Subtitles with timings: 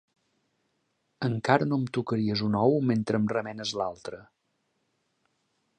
[1.27, 4.23] Encara no em tocaries un ou mentre em remenes l'altre!